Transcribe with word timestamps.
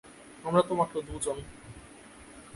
আমরা 0.43 0.61
তো 0.61 0.73
মাত্র 0.75 0.95
দুজন। 1.01 1.37